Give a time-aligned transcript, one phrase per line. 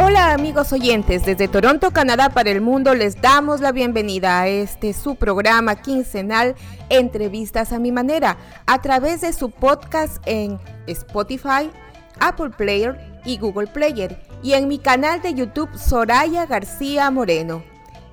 [0.00, 4.92] Hola amigos oyentes, desde Toronto, Canadá para el mundo les damos la bienvenida a este
[4.92, 6.54] su programa quincenal
[6.88, 11.68] Entrevistas a mi manera a través de su podcast en Spotify,
[12.20, 17.64] Apple Player y Google Player y en mi canal de YouTube Soraya García Moreno.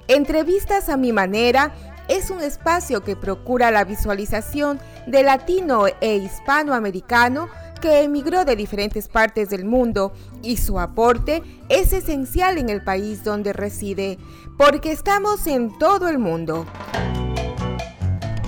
[0.07, 1.71] Entrevistas a mi manera
[2.07, 7.47] es un espacio que procura la visualización de latino e hispanoamericano
[7.85, 13.23] que emigró de diferentes partes del mundo y su aporte es esencial en el país
[13.23, 14.17] donde reside,
[14.57, 16.65] porque estamos en todo el mundo.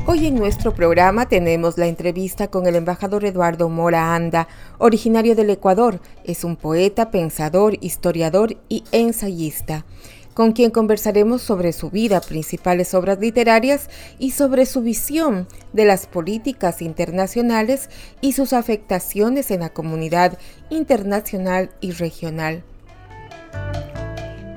[0.08, 4.48] Hoy en nuestro programa tenemos la entrevista con el embajador Eduardo Mora Anda,
[4.80, 6.00] originario del Ecuador.
[6.24, 9.86] Es un poeta, pensador, historiador y ensayista
[10.38, 16.06] con quien conversaremos sobre su vida, principales obras literarias y sobre su visión de las
[16.06, 17.90] políticas internacionales
[18.22, 20.38] y sus afectaciones en la comunidad
[20.70, 22.64] internacional y regional.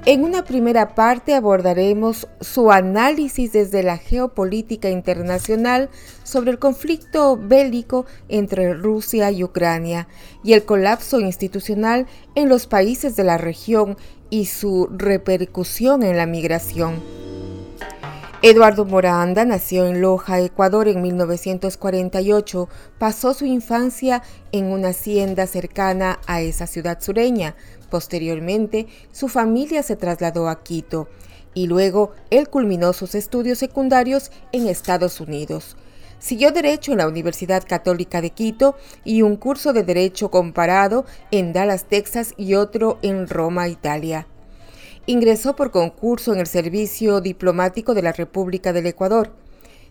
[0.05, 5.89] En una primera parte abordaremos su análisis desde la geopolítica internacional
[6.25, 10.09] sobre el conflicto bélico entre Rusia y Ucrania
[10.43, 13.97] y el colapso institucional en los países de la región
[14.31, 17.21] y su repercusión en la migración.
[18.43, 22.71] Eduardo Moranda nació en Loja, Ecuador en 1948.
[22.99, 27.55] Pasó su infancia en una hacienda cercana a esa ciudad sureña.
[27.91, 31.09] Posteriormente, su familia se trasladó a Quito
[31.53, 35.77] y luego él culminó sus estudios secundarios en Estados Unidos.
[36.19, 41.53] Siguió Derecho en la Universidad Católica de Quito y un curso de Derecho comparado en
[41.53, 44.27] Dallas, Texas y otro en Roma, Italia.
[45.07, 49.33] Ingresó por concurso en el Servicio Diplomático de la República del Ecuador.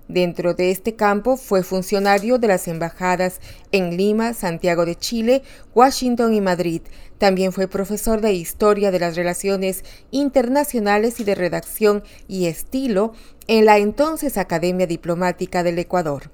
[0.08, 5.44] Dentro de este campo fue funcionario de las embajadas en Lima, Santiago de Chile,
[5.76, 6.82] Washington y Madrid.
[7.18, 13.14] También fue profesor de Historia de las Relaciones Internacionales y de Redacción y Estilo
[13.48, 16.32] en la entonces Academia Diplomática del Ecuador.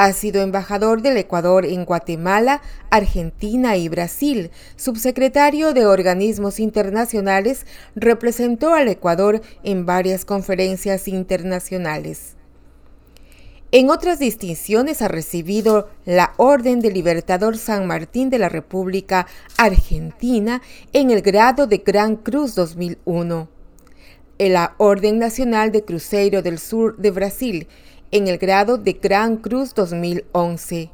[0.00, 4.52] Ha sido embajador del Ecuador en Guatemala, Argentina y Brasil.
[4.76, 7.66] Subsecretario de organismos internacionales,
[7.96, 12.36] representó al Ecuador en varias conferencias internacionales.
[13.72, 19.26] En otras distinciones ha recibido la Orden del Libertador San Martín de la República
[19.56, 23.48] Argentina en el grado de Gran Cruz 2001
[24.38, 27.66] la Orden Nacional de Cruzeiro del Sur de Brasil
[28.10, 30.90] en el grado de Gran Cruz 2011.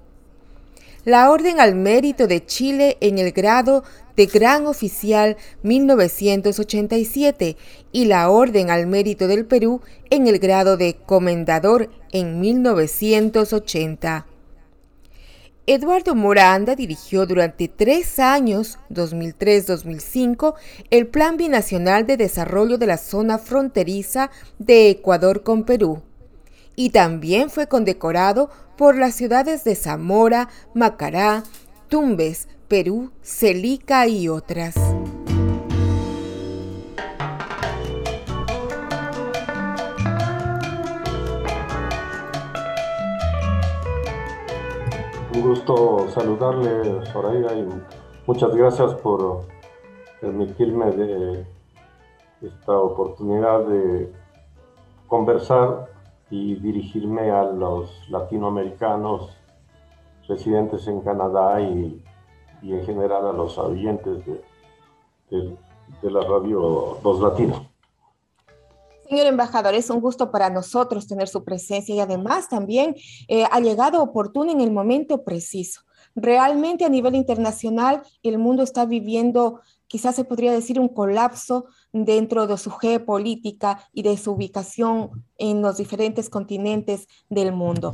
[1.05, 3.85] La Orden al Mérito de Chile en el grado
[4.17, 7.57] de Gran Oficial 1987
[7.93, 14.27] y la Orden al Mérito del Perú en el grado de Comendador en 1980.
[15.67, 20.55] Eduardo Moranda dirigió durante tres años, 2003-2005,
[20.91, 26.03] el Plan Binacional de Desarrollo de la Zona Fronteriza de Ecuador con Perú
[26.77, 31.45] y también fue condecorado por las ciudades de Zamora, Macará,
[31.89, 34.75] Tumbes, Perú, Celica y otras.
[45.33, 47.69] Un gusto saludarle, Soraya, y
[48.27, 49.47] muchas gracias por
[50.21, 51.47] permitirme de
[52.41, 54.13] esta oportunidad de
[55.07, 55.94] conversar
[56.35, 59.31] y dirigirme a los latinoamericanos
[60.27, 62.03] residentes en Canadá y,
[62.63, 64.25] en general a los oyentes
[65.31, 65.57] de,
[66.03, 67.63] la radio Dos Latinos.
[69.09, 72.97] Señor embajador, es un gusto para nosotros tener su presencia y además también
[73.29, 75.83] eh, ha llegado oportuno en el momento preciso.
[76.17, 79.61] Realmente a nivel internacional el mundo está viviendo
[79.95, 85.63] quizás se podría decir un colapso dentro de su geopolítica y de su ubicación en
[85.63, 87.93] los diferentes continentes del mundo.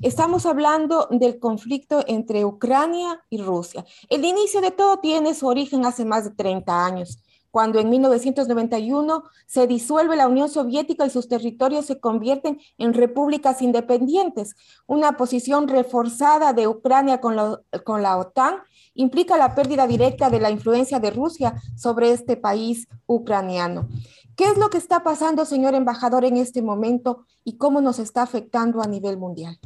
[0.00, 3.84] Estamos hablando del conflicto entre Ucrania y Rusia.
[4.08, 7.18] El inicio de todo tiene su origen hace más de 30 años,
[7.50, 13.62] cuando en 1991 se disuelve la Unión Soviética y sus territorios se convierten en repúblicas
[13.62, 14.54] independientes.
[14.86, 17.36] Una posición reforzada de Ucrania con,
[17.84, 18.56] con la OTAN
[18.94, 23.88] implica la pérdida directa de la influencia de Rusia sobre este país ucraniano.
[24.36, 28.22] ¿Qué es lo que está pasando, señor embajador, en este momento y cómo nos está
[28.22, 29.58] afectando a nivel mundial?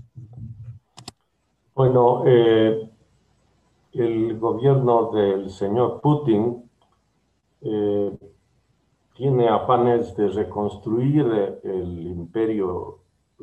[1.74, 2.90] Bueno, eh,
[3.92, 6.68] el gobierno del señor Putin
[7.64, 8.16] eh,
[9.14, 12.98] tiene afanes de reconstruir el imperio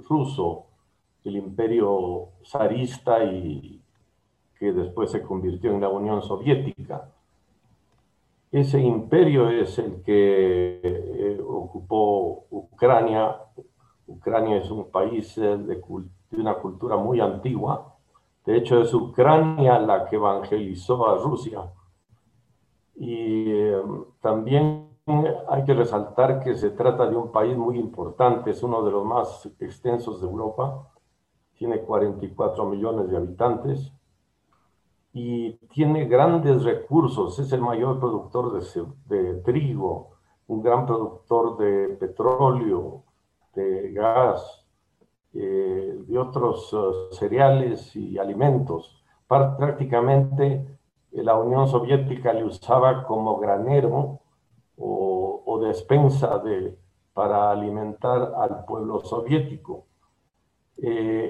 [0.07, 0.65] ruso,
[1.23, 3.81] el imperio zarista y
[4.59, 7.09] que después se convirtió en la Unión Soviética.
[8.51, 13.37] Ese imperio es el que eh, ocupó Ucrania.
[14.07, 15.81] Ucrania es un país de, de
[16.31, 17.91] una cultura muy antigua
[18.45, 21.61] de hecho, es Ucrania la que evangelizó a Rusia.
[23.03, 23.81] Y eh,
[24.21, 24.87] también
[25.49, 29.03] hay que resaltar que se trata de un país muy importante, es uno de los
[29.03, 30.87] más extensos de Europa,
[31.55, 33.91] tiene 44 millones de habitantes
[35.13, 38.85] y tiene grandes recursos, es el mayor productor de,
[39.17, 40.11] de trigo,
[40.45, 43.03] un gran productor de petróleo,
[43.55, 44.63] de gas,
[45.33, 49.03] eh, de otros eh, cereales y alimentos.
[49.27, 50.67] Prácticamente
[51.11, 54.19] la Unión Soviética le usaba como granero
[54.77, 56.75] o, despensa de,
[57.13, 59.85] para alimentar al pueblo soviético.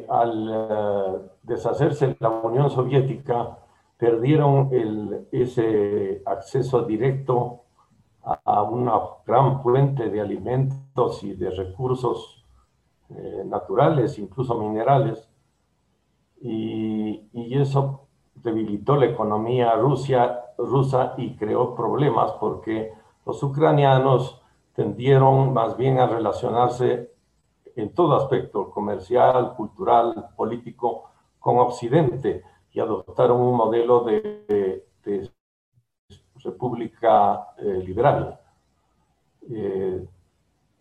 [0.09, 3.57] al deshacerse de la Unión Soviética,
[3.97, 7.61] perdieron el, ese acceso directo
[8.23, 12.43] a una gran fuente de alimentos y de recursos
[13.09, 15.29] eh, naturales, incluso minerales,
[16.41, 18.00] y, y, eso
[18.43, 22.91] debilitó la economía rusa y creó problemas porque
[23.25, 24.41] los ucranianos
[24.73, 27.11] tendieron más bien a relacionarse
[27.75, 31.09] en todo aspecto, comercial, cultural, político,
[31.39, 34.85] con Occidente y adoptaron un modelo de,
[36.43, 38.39] república eh, liberal.
[39.49, 40.07] Eh,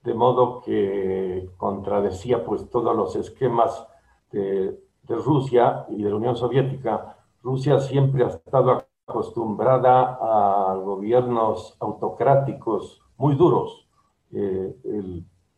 [0.02, 3.86] de modo que contradecía pues todos los esquemas
[4.32, 4.78] de,
[5.08, 7.16] Rusia y de la Unión Soviética.
[7.42, 13.88] Rusia siempre ha estado acostumbrada a gobiernos autocráticos muy duros,
[14.32, 14.74] eh,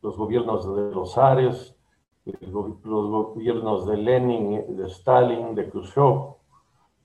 [0.01, 1.77] los gobiernos de los Ares,
[2.25, 6.35] los gobiernos de Lenin, de Stalin, de Khrushchev.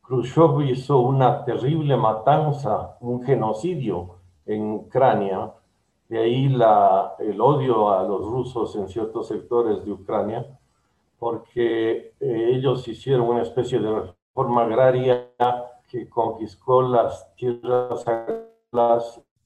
[0.04, 4.16] Khrushchev hizo una terrible matanza, un genocidio
[4.46, 5.54] en Ucrania,
[6.08, 10.58] de ahí el odio a los rusos en ciertos sectores de Ucrania,
[11.20, 15.32] porque eh, ellos hicieron una especie de reforma agraria
[15.90, 18.06] que confiscó las tierras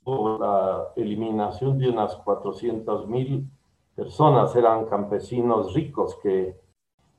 [0.04, 3.50] por la eliminación de unas 400 mil
[3.96, 6.60] personas, eran campesinos ricos que,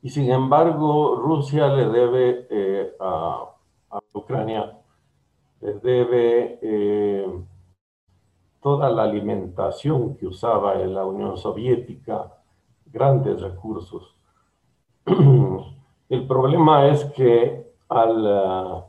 [0.03, 3.47] y sin embargo Rusia le debe eh, a,
[3.91, 4.77] a, Ucrania,
[5.63, 7.27] le debe eh,
[8.61, 12.35] toda la alimentación que usaba en la Unión Soviética,
[12.85, 14.15] grandes recursos.
[16.13, 17.62] El problema es que
[17.93, 18.85] al eh,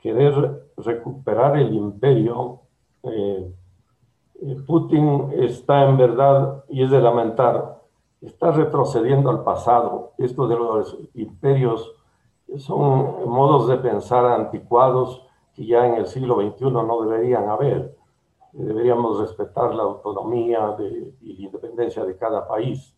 [0.00, 2.60] querer recuperar el imperio,
[3.02, 3.52] eh,
[4.42, 7.82] eh, Putin está en verdad, y es de lamentar,
[8.20, 10.12] está retrocediendo al pasado.
[10.18, 11.94] Esto de los imperios
[12.58, 17.96] son modos de pensar anticuados que ya en el siglo XXI no deberían haber
[18.52, 20.76] deberíamos respetar la autonomía
[21.20, 22.96] y la independencia de cada país.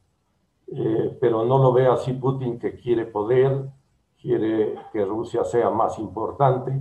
[1.21, 3.68] Pero no lo ve así Putin que quiere poder,
[4.23, 6.81] quiere que Rusia sea más importante.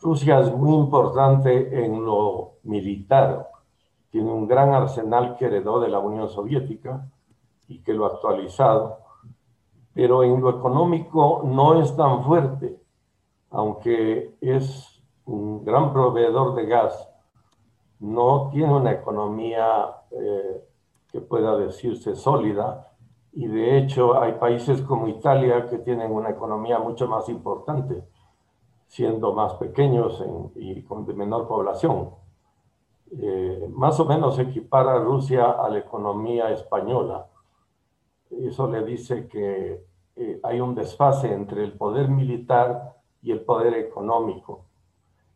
[0.00, 3.50] Rusia es muy importante en lo militar,
[4.10, 7.10] tiene un gran arsenal que heredó de la Unión Soviética
[7.68, 9.00] y que lo ha actualizado,
[9.92, 12.80] pero en lo económico no es tan fuerte,
[13.50, 17.08] aunque es un gran proveedor de gas.
[17.98, 20.64] No tiene una economía eh,
[21.10, 22.95] que pueda decirse sólida
[23.36, 28.02] y de hecho hay países como Italia que tienen una economía mucho más importante,
[28.86, 30.24] siendo más pequeños
[30.54, 32.12] y con de menor población.
[33.12, 37.26] Eh, más o menos equipara a Rusia a la economía española.
[38.30, 39.84] Eso le dice que
[40.16, 44.64] eh, hay un desfase entre el poder militar y el poder económico.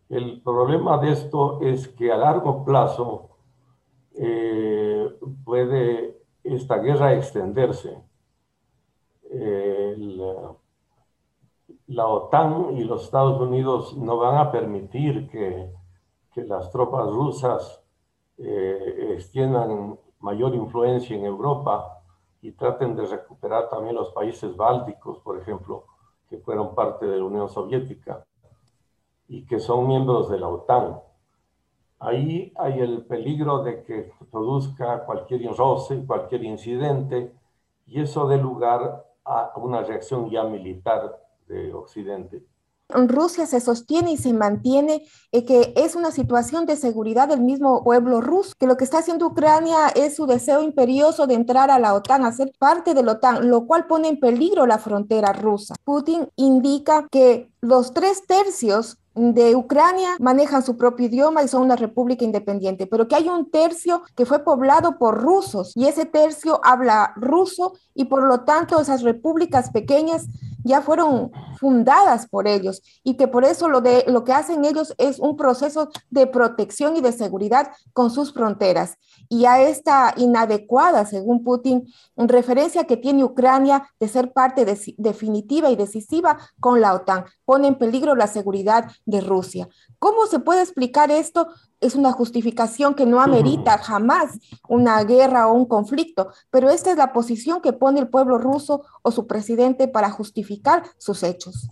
[0.08, 3.28] El problema de esto es que a largo plazo
[4.14, 5.06] eh,
[5.44, 8.02] puede esta guerra extenderse.
[11.86, 15.72] la OTAN y los Estados Unidos no van a permitir que
[16.36, 17.82] las tropas rusas
[18.38, 22.02] eh, extiendan mayor influencia en Europa
[22.40, 25.84] y traten de recuperar también los países bálticos, por ejemplo,
[26.28, 28.24] que fueron parte de la Unión Soviética
[29.28, 31.00] y que son miembros de la OTAN.
[32.00, 37.32] Ahí hay el peligro de que produzca cualquier roce, cualquier incidente,
[37.86, 42.42] y eso dé lugar a una reacción ya militar de Occidente.
[42.88, 47.84] Rusia se sostiene y se mantiene eh, que es una situación de seguridad del mismo
[47.84, 51.78] pueblo ruso, que lo que está haciendo Ucrania es su deseo imperioso de entrar a
[51.78, 55.32] la OTAN, a ser parte de la OTAN, lo cual pone en peligro la frontera
[55.32, 55.74] rusa.
[55.84, 61.76] Putin indica que los tres tercios de Ucrania manejan su propio idioma y son una
[61.76, 66.60] república independiente, pero que hay un tercio que fue poblado por rusos y ese tercio
[66.64, 70.26] habla ruso y por lo tanto esas repúblicas pequeñas
[70.64, 74.94] ya fueron fundadas por ellos y que por eso lo, de, lo que hacen ellos
[74.98, 78.96] es un proceso de protección y de seguridad con sus fronteras.
[79.28, 81.86] Y a esta inadecuada, según Putin,
[82.16, 84.64] referencia que tiene Ucrania de ser parte
[84.96, 89.68] definitiva y decisiva con la OTAN, pone en peligro la seguridad de Rusia.
[89.98, 91.48] ¿Cómo se puede explicar esto?
[91.80, 94.38] Es una justificación que no amerita jamás
[94.68, 98.82] una guerra o un conflicto, pero esta es la posición que pone el pueblo ruso
[99.02, 100.49] o su presidente para justificar
[100.98, 101.68] sus hechos.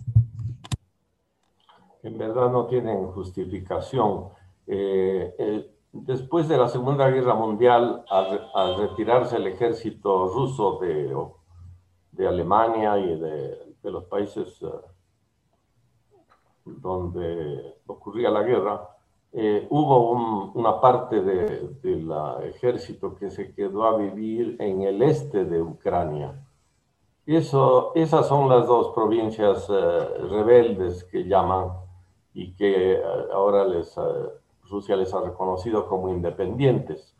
[2.03, 4.29] En verdad no tienen justificación.
[4.67, 13.19] Eh, después de la Segunda Guerra Mundial, al, retirarse el ejército ruso de, Alemania y
[13.19, 14.67] de, los países eh,
[16.65, 18.89] donde ocurría la guerra,
[19.31, 22.11] eh, hubo una parte del
[22.43, 26.45] ejército que se quedó a vivir en el este de Ucrania.
[27.35, 31.69] Eso, esas son las dos provincias eh, rebeldes que llaman
[32.33, 33.95] y que eh, ahora les,
[34.63, 37.15] Rusia les ha reconocido como independientes,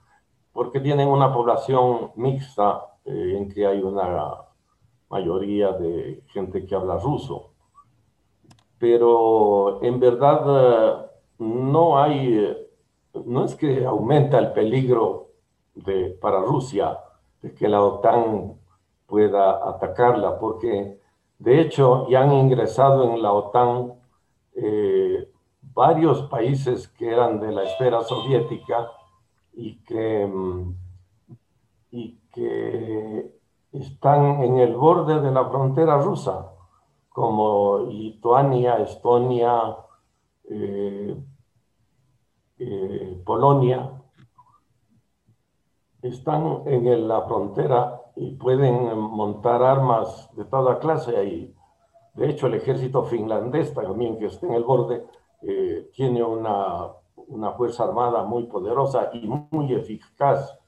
[0.52, 4.50] porque tienen una población mixta en que hay una
[5.10, 7.52] mayoría de gente que habla ruso.
[8.78, 11.06] Pero en verdad eh,
[11.40, 12.70] no hay, eh,
[13.26, 15.32] no es que aumenta el peligro
[15.76, 16.98] de, para Rusia
[17.42, 18.59] de que la OTAN
[19.10, 21.00] pueda atacarla, porque
[21.40, 23.94] de hecho ya han ingresado en la OTAN
[24.56, 25.30] eh,
[25.62, 28.92] varios países que eran de la esfera soviética
[29.54, 30.76] y que, mm,
[31.92, 33.32] y que
[33.72, 36.52] están en el borde de la frontera rusa
[37.10, 39.76] como Lituania, Estonia,
[40.50, 41.18] eh,
[42.60, 43.92] eh, Polonia,
[46.02, 51.56] están en la frontera y pueden montar armas de toda clase ahí.
[52.16, 55.06] De hecho, el ejército finlandés también, que está en el borde,
[55.42, 60.60] eh, tiene una, una, fuerza armada muy poderosa y muy eficaz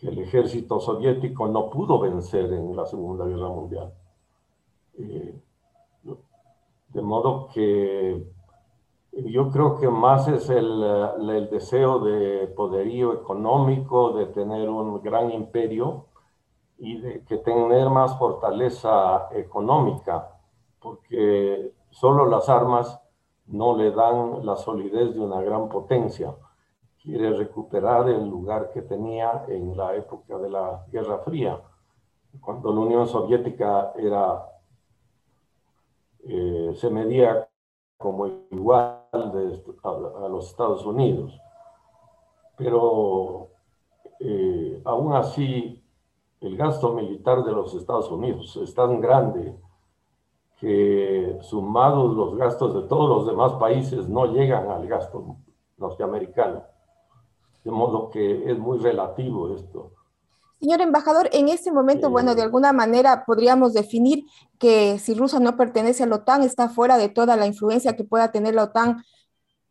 [0.00, 3.92] que el ejército soviético no pudo vencer en la Segunda Guerra Mundial.
[4.98, 5.38] Eh,
[6.88, 8.31] de modo que
[9.12, 15.30] yo creo que más es el, el, deseo de poderío económico, de tener un gran
[15.30, 16.06] imperio
[16.78, 20.30] y de que tener más fortaleza económica,
[20.80, 23.00] porque solo las armas
[23.46, 26.34] no le dan la solidez de una gran potencia.
[27.02, 31.60] Quiere recuperar el lugar que tenía en la época de la Guerra Fría,
[32.40, 34.48] cuando la Unión Soviética era
[36.24, 37.48] eh, se medía
[37.98, 41.38] como igual a, los Estados Unidos.
[42.56, 43.48] Pero
[44.20, 45.82] eh, aún así,
[46.40, 49.54] el gasto militar de los Estados Unidos es tan grande
[50.58, 55.36] que sumados los gastos de todos los demás países no llegan al gasto
[55.76, 56.62] norteamericano.
[57.64, 59.92] De modo que es muy relativo esto.
[60.62, 64.26] Señor embajador, en este momento, bueno, de alguna manera podríamos definir
[64.60, 68.04] que si Rusia no pertenece a la OTAN, está fuera de toda la influencia que
[68.04, 69.02] pueda tener la OTAN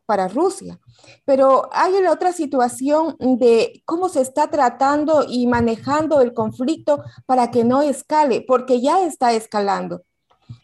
[0.05, 0.81] para Rusia.
[1.24, 7.51] Pero hay la otra situación de cómo se está tratando y manejando el conflicto para
[7.51, 10.01] que no escale, porque ya está escalando.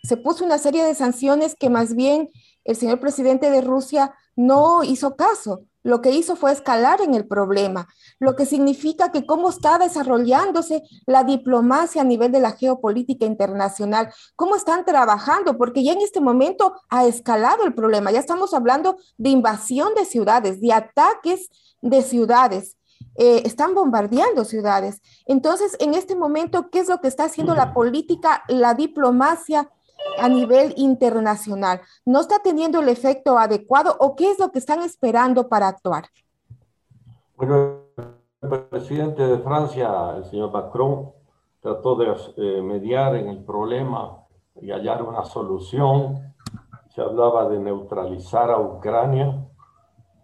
[0.04, 2.30] Se puso una serie de sanciones que más bien
[2.66, 7.26] el señor presidente de Rusia no hizo caso lo que hizo fue escalar en el
[7.26, 7.88] problema,
[8.20, 14.14] lo que significa que cómo está desarrollándose la diplomacia a nivel de la geopolítica internacional,
[14.36, 18.98] cómo están trabajando, porque ya en este momento ha escalado el problema, ya estamos hablando
[19.18, 21.48] de invasión de ciudades, de ataques
[21.82, 22.76] de ciudades.
[23.16, 25.02] Eh, están bombardeando ciudades.
[25.26, 29.70] Entonces, en este momento, ¿qué es lo que está haciendo la política, la diplomacia
[30.18, 34.82] a nivel internacional no está teniendo el efecto adecuado o qué es lo que están
[34.82, 36.06] esperando para actuar?
[37.36, 37.82] Bueno,
[38.42, 41.12] el presidente de Francia, el señor Macron,
[41.62, 44.24] trató de eh, mediar en el problema
[44.62, 46.34] y hallar una solución.
[46.90, 49.46] Se hablaba de neutralizar a Ucrania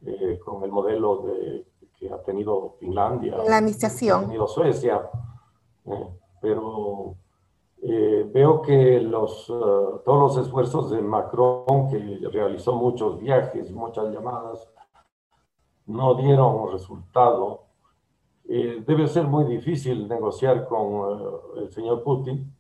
[0.06, 3.38] eh, con el modelo de, que ha tenido Finlandia.
[3.48, 4.24] La administración.
[4.24, 5.10] Ha tenido Suecia.
[5.86, 6.08] Eh,
[6.42, 7.16] pero
[7.86, 14.70] veo que los, todos los esfuerzos de Macron, que realizó muchos viajes, muchas llamadas,
[15.86, 17.64] no dieron resultado
[18.46, 22.54] eh, debe ser muy difícil negociar con eh, el señor Putin.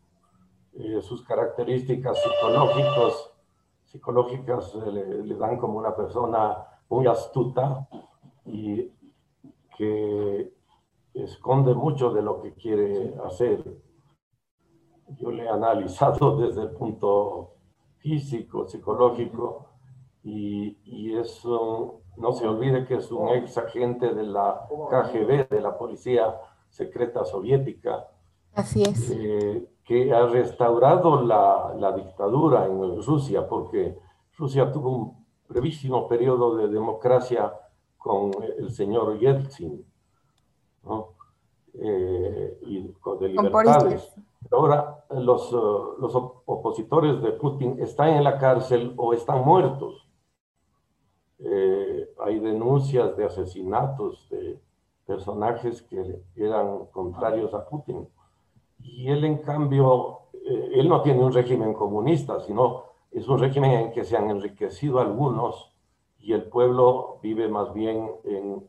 [0.75, 3.31] Eh, sus características psicológicas,
[3.83, 7.87] psicológicas le, dan como una persona muy astuta
[8.45, 8.91] y
[9.77, 10.51] que
[11.13, 13.63] esconde mucho de lo que quiere hacer.
[15.19, 17.51] Yo le he analizado desde el punto
[17.97, 19.67] físico, psicológico,
[20.23, 21.43] y, y es
[22.17, 26.35] no se olvide que es un ex agente de la KGB, de la Policía
[26.69, 28.07] Secreta Soviética.
[28.53, 29.09] Así es.
[29.11, 33.97] Eh, que ha restaurado la, la, dictadura en Rusia, porque
[34.37, 37.51] Rusia tuvo un brevísimo periodo de democracia
[37.97, 39.85] con el señor Yeltsin,
[40.83, 41.09] ¿no?
[41.73, 44.13] Eh, y de libertades.
[44.53, 50.07] Ahora los, los opositores de Putin están en la cárcel o están muertos.
[51.39, 54.59] Eh, hay denuncias de asesinatos de
[55.05, 58.07] personajes que eran contrarios a Putin.
[58.79, 63.71] Y él, en cambio, eh, él no tiene un régimen comunista, sino es un régimen
[63.71, 65.73] en que se han enriquecido algunos
[66.19, 68.67] y el pueblo vive más bien en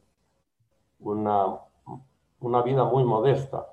[0.98, 1.60] una,
[2.40, 3.68] una vida muy modesta,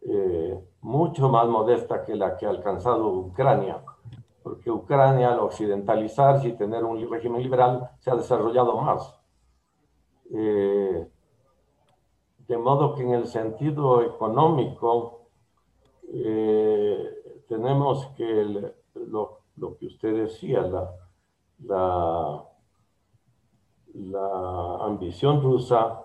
[0.00, 3.82] eh, mucho más modesta que la que ha alcanzado Ucrania
[4.42, 9.14] porque Ucrania al occidentalizarse y tener un régimen liberal se ha desarrollado más.
[10.34, 11.08] Eh,
[12.48, 15.26] de modo que en el sentido económico
[16.12, 19.40] eh, tenemos que lo,
[19.78, 20.90] que usted decía, la,
[21.64, 22.44] la,
[23.94, 26.04] la ambición rusa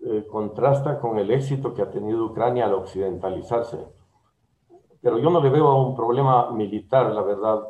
[0.00, 3.99] eh, contrasta con el éxito que ha tenido Ucrania al occidentalizarse
[5.00, 7.68] pero yo no le veo un problema militar, la verdad,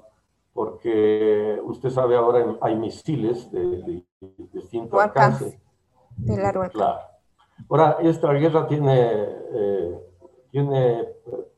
[0.53, 4.05] porque usted sabe ahora hay misiles de,
[4.53, 5.61] distinto alcance.
[6.17, 7.01] De largo claro.
[7.69, 9.11] Ahora, esta guerra tiene,
[9.55, 10.01] eh,
[10.51, 11.09] tiene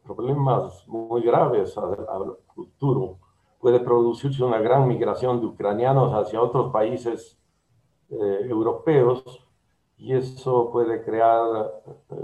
[0.04, 3.18] problemas muy graves al, futuro.
[3.58, 7.38] Puede producirse una gran migración de ucranianos hacia otros países
[8.10, 9.24] eh, europeos
[9.96, 11.72] y eso puede crear
[12.10, 12.14] eh,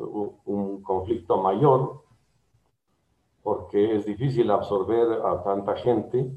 [0.45, 2.08] un conflicto mayor
[3.49, 6.31] porque es difícil absorber a tanta gente.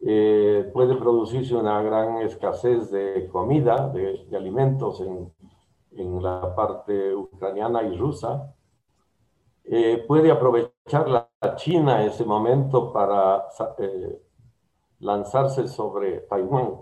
[0.00, 5.32] Eh, puede producirse una gran escasez de comida, de, alimentos en,
[5.92, 8.52] en, la parte ucraniana y rusa.
[9.64, 13.44] Eh, puede aprovechar la, China ese momento para
[13.78, 14.20] eh,
[14.98, 16.74] lanzarse sobre Taiwán.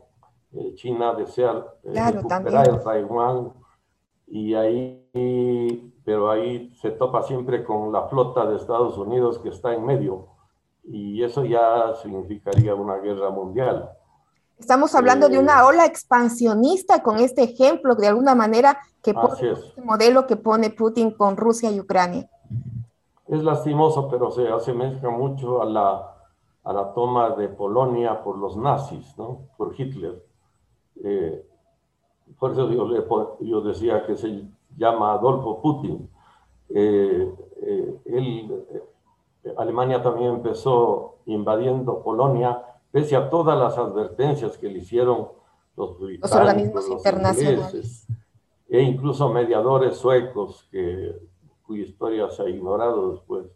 [0.75, 3.53] China desea recuperar Taiwán
[4.31, 9.75] y ahí pero ahí se topa siempre con la flota de Estados Unidos que está
[9.75, 10.29] en medio
[10.83, 13.91] y eso ya significaría una guerra mundial.
[14.59, 19.53] Estamos hablando de eh, una ola expansionista con este ejemplo, de alguna manera, que pone
[19.53, 22.29] este modelo que pone Putin con Rusia y Ucrania.
[23.27, 26.17] Es lastimoso, pero se asemeja mucho a la,
[26.65, 29.43] a la toma de Polonia por los nazis, ¿no?
[29.59, 30.25] Por Hitler.
[31.05, 31.47] Eh,
[32.39, 34.45] por eso yo, yo decía que se
[34.77, 36.09] llama Adolfo Putin.
[36.71, 44.79] Eh, eh, eh, Alemania también empezó invadiendo Polonia, pese a todas las advertencias que le
[44.79, 45.29] hicieron
[45.77, 45.97] los,
[46.33, 48.07] organismos internacionales.
[48.69, 51.15] e incluso mediadores suecos, que,
[51.67, 53.47] cuya historia se ha ignorado después.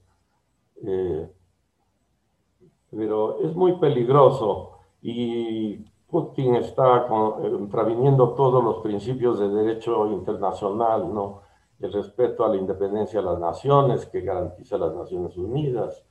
[2.90, 11.40] pero es muy peligroso y Putin está contraviniendo todos los principios de derecho internacional, ¿no?
[11.80, 16.04] El respeto a la independencia de las naciones que garantiza las Naciones Unidas,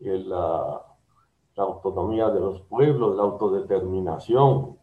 [0.00, 0.82] la,
[1.58, 4.78] autonomía de los pueblos, la autodeterminación.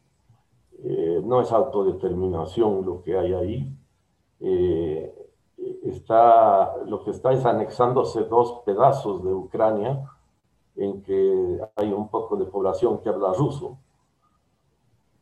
[0.82, 3.78] Eh, no es autodeterminación lo que hay ahí.
[4.40, 5.14] Eh,
[5.84, 10.10] está, lo que está es anexándose dos pedazos de Ucrania
[10.78, 13.78] en que hay un poco de población que habla ruso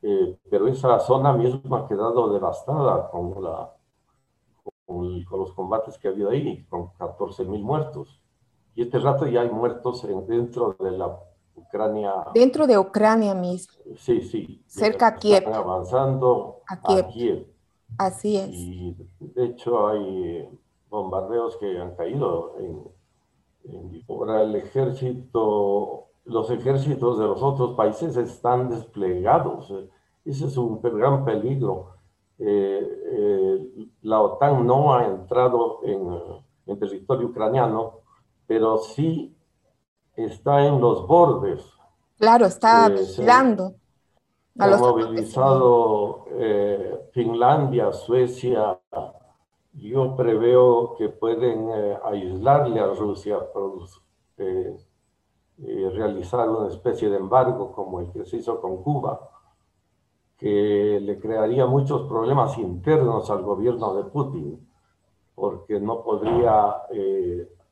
[0.01, 3.71] eh, pero esa zona misma ha quedado devastada con, la,
[4.85, 8.19] con, los combates que ha habido ahí, con 14 mil muertos.
[8.73, 11.19] Y este rato ya hay muertos dentro de la
[11.55, 12.13] Ucrania.
[12.33, 13.73] Dentro de Ucrania mismo.
[13.97, 14.63] Sí, sí.
[14.65, 15.39] Cerca a Kiev.
[15.39, 17.47] Están avanzando a Kiev.
[17.97, 18.49] Así es.
[18.49, 20.49] Y de hecho hay
[20.89, 22.83] bombardeos que han caído en,
[23.65, 29.73] en ahora el ejército, los ejércitos de los otros países están desplegados.
[30.23, 31.95] Ese es un gran peligro.
[32.37, 37.99] Eh, eh, la OTAN no ha entrado en, en territorio ucraniano,
[38.47, 39.35] pero sí
[40.15, 41.63] está en los bordes.
[42.17, 43.73] Claro, está vigilando.
[44.55, 48.79] Se, ha movilizado eh, Finlandia, Suecia.
[49.73, 53.39] Yo preveo que pueden eh, aislarle a Rusia,
[55.63, 59.29] eh, realizar una especie de embargo como el que se hizo con Cuba,
[60.37, 64.67] que le crearía muchos problemas internos al gobierno de Putin,
[65.35, 66.77] porque no podría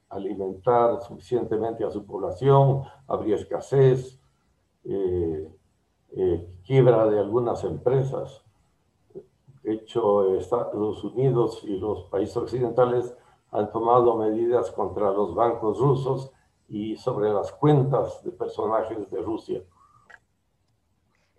[0.09, 4.19] alimentar suficientemente a su población, habría escasez,
[4.83, 5.51] eh,
[6.11, 8.43] eh, quiebra de algunas empresas.
[9.63, 13.15] De hecho, Estados Unidos y los países occidentales
[13.51, 16.31] han tomado medidas contra los bancos rusos
[16.69, 19.61] y sobre las cuentas de personajes de Rusia.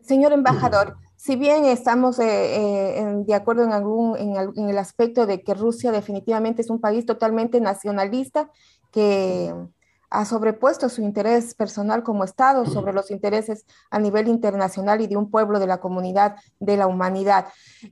[0.00, 5.42] Señor embajador, si bien estamos eh, eh, de acuerdo en, algún, en, el aspecto de
[5.42, 8.50] que Rusia definitivamente es un país totalmente nacionalista
[8.90, 9.54] que
[10.08, 15.16] ha sobrepuesto su interés personal como Estado sobre los intereses a nivel internacional y de
[15.16, 17.46] un pueblo de la comunidad de la humanidad.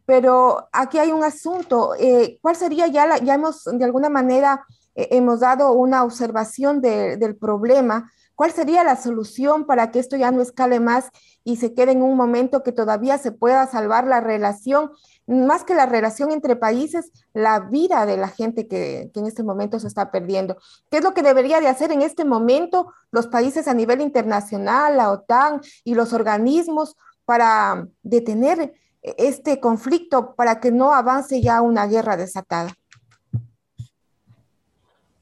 [0.05, 4.65] Pero aquí hay un asunto, eh, ¿cuál sería ya, ya hemos de alguna manera,
[5.11, 10.41] hemos dado una observación del problema, ¿Cuál sería la solución para que esto ya no
[10.43, 11.11] escale más
[11.43, 14.93] y se quede en un momento que todavía se pueda salvar la relación,
[15.27, 19.81] más que la relación entre países, la vida de la gente que, en este momento
[19.81, 20.57] se está perdiendo?
[20.89, 24.97] ¿Qué es lo que debería de hacer en este momento los países a nivel internacional,
[24.97, 31.89] la OTAN y los organismos para detener este conflicto, para que no avance ya una
[31.89, 32.78] guerra desatada?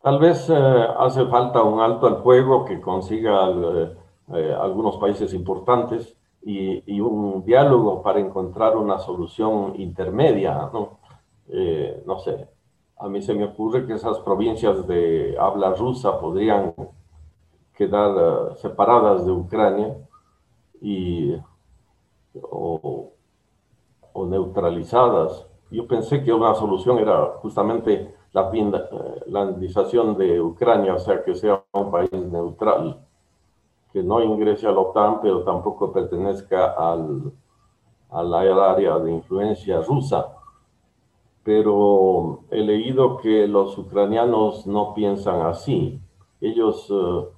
[0.06, 0.54] Tal vez eh,
[1.00, 3.96] hace falta un alto al fuego que consiga eh,
[4.34, 11.00] eh, algunos países importantes y, un diálogo para encontrar una solución intermedia, ¿no?
[12.20, 12.48] sé,
[13.00, 16.72] a mí se me ocurre que esas provincias de habla rusa podrían
[17.74, 19.96] quedar separadas de Ucrania
[20.80, 21.34] y,
[22.42, 23.10] o
[24.14, 25.48] neutralizadas.
[25.72, 31.64] Yo pensé que una solución era justamente la finlandización de Ucrania, o sea, que sea
[31.72, 33.00] un país neutral,
[33.90, 37.32] que no ingrese a la OTAN, pero tampoco pertenezca al,
[38.10, 40.36] a la área de influencia rusa.
[41.44, 45.98] Pero he leído que los ucranianos no piensan así.
[46.38, 47.28] Ellos, eh,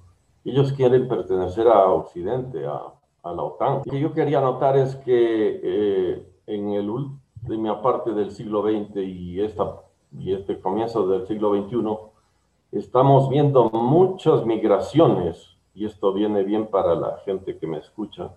[0.43, 2.81] ellos quieren pertenecer a Occidente, a,
[3.23, 3.83] a, la OTAN.
[3.85, 8.97] Lo que yo quería notar es que eh, en el última parte del siglo XX
[8.97, 16.43] y esta y este comienzo del siglo XXI, estamos viendo muchas migraciones, y esto viene
[16.43, 18.31] bien para la gente que me escucha,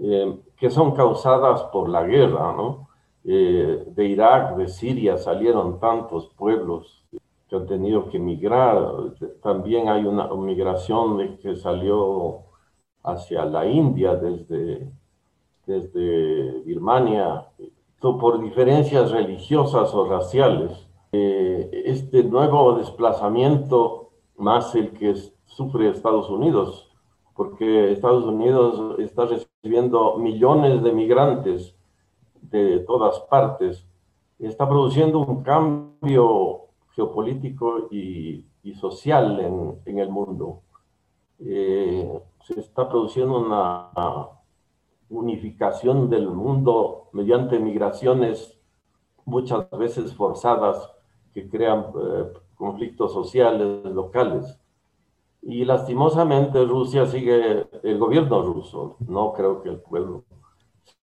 [0.00, 2.88] eh, que son causadas por la guerra, ¿no?
[3.24, 7.02] Eh, de Irak, de Siria salieron tantos pueblos
[7.48, 9.14] que han tenido que migrar.
[9.42, 12.40] También hay una migración que salió
[13.02, 14.90] hacia la India desde,
[15.66, 17.46] desde Birmania,
[18.00, 20.83] por diferencias religiosas o raciales.
[21.16, 26.90] Eh, este nuevo desplazamiento más el que sufre Estados Unidos,
[27.36, 31.76] porque Estados Unidos está recibiendo millones de migrantes
[32.42, 33.86] de todas partes,
[34.40, 36.62] está produciendo un cambio
[36.96, 38.44] geopolítico y,
[38.80, 39.38] social
[39.86, 40.62] en, el mundo.
[41.38, 43.90] Eh, se está produciendo una
[45.10, 48.58] unificación del mundo mediante migraciones
[49.24, 50.93] muchas veces forzadas
[51.34, 54.58] que crean eh, conflictos sociales locales.
[55.42, 60.24] Y lastimosamente Rusia sigue, el gobierno ruso, no creo que el pueblo,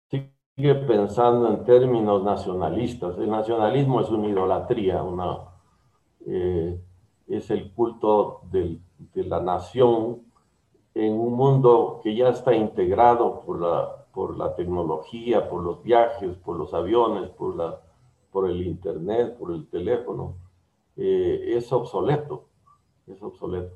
[0.09, 3.17] sigue pensando en términos nacionalistas.
[3.17, 5.37] El nacionalismo es una idolatría, una,
[6.25, 6.81] eh,
[7.27, 8.79] es el culto de
[9.13, 10.21] la nación
[10.93, 16.35] en un mundo que ya está integrado por la, por la tecnología, por los viajes,
[16.37, 17.79] por los aviones, por la
[18.31, 20.35] por el internet, por el teléfono,
[20.97, 22.47] eh, es obsoleto,
[23.07, 23.75] es obsoleto.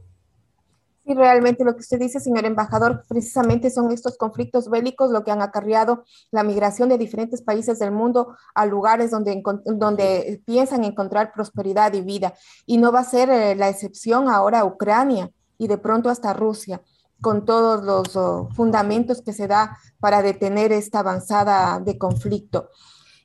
[1.06, 5.30] Sí, realmente lo que usted dice, señor embajador, precisamente son estos conflictos bélicos lo que
[5.30, 11.32] han acarreado la migración de diferentes países del mundo a lugares donde, donde piensan encontrar
[11.32, 12.34] prosperidad y vida.
[12.66, 16.82] Y no va a ser eh, la excepción ahora Ucrania y de pronto hasta Rusia,
[17.22, 22.70] con todos los oh, fundamentos que se da para detener esta avanzada de conflicto.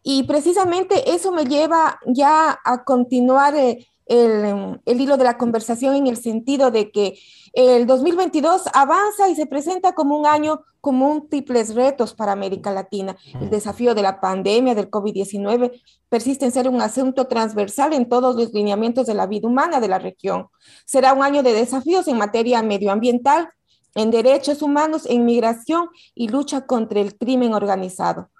[0.02, 5.94] Y precisamente eso me lleva ya a continuar eh, el, el, hilo de la conversación
[5.94, 7.18] en el sentido de que
[7.52, 13.16] el 2022 avanza y se presenta como un año con múltiples retos para América Latina.
[13.40, 18.34] El desafío de la pandemia del COVID-19 persiste en ser un asunto transversal en todos
[18.34, 20.48] los lineamientos de la vida humana de la región.
[20.86, 23.50] Será un año de desafíos en materia medioambiental,
[23.94, 28.30] en derechos humanos, en migración y lucha contra el crimen organizado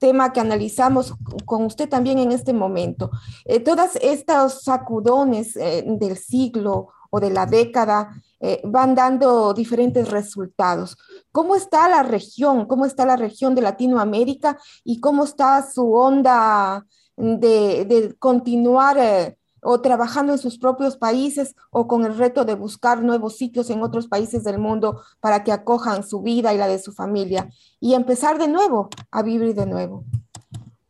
[0.00, 3.10] tema que analizamos con usted también en este momento.
[3.44, 8.10] Eh, todos estos sacudones eh, del siglo o de la década
[8.40, 10.96] eh, van dando diferentes resultados.
[11.30, 12.66] ¿Cómo está la región?
[12.66, 16.86] ¿Cómo está la región de Latinoamérica y cómo está su onda
[17.16, 23.02] de, de continuar o trabajando en sus propios países o con el reto de buscar
[23.02, 26.78] nuevos sitios en otros países del mundo para que acojan su vida y la de
[26.78, 30.04] su familia y empezar de nuevo a vivir de nuevo.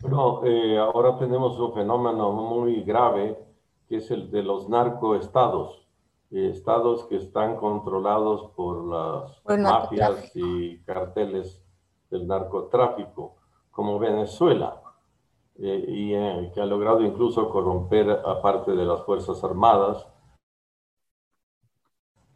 [0.00, 3.38] Bueno, eh, ahora tenemos un fenómeno muy grave
[3.88, 5.86] que es el de los narcoestados,
[6.30, 11.60] eh, estados que están controlados por las mafias y carteles
[12.08, 13.36] del narcotráfico,
[13.70, 14.79] como Venezuela
[15.62, 20.06] eh, y eh, que ha logrado incluso corromper a parte de las Fuerzas Armadas,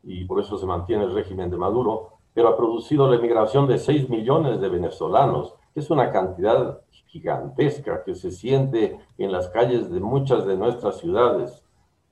[0.03, 3.79] y por eso se mantiene el régimen de Maduro, pero ha producido la emigración de
[3.79, 9.91] 6 millones de venezolanos, que es una cantidad gigantesca que se siente en las calles
[9.91, 11.65] de muchas de nuestras ciudades.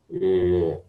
[0.09, 0.83] Eh,